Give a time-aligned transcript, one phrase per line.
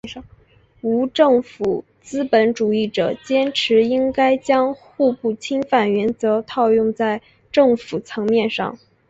[0.81, 8.79] 无政府资本主义者坚持应该将互不侵犯原则套用在政府层面上。